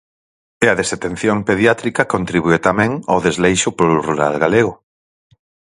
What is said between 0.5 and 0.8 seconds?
E a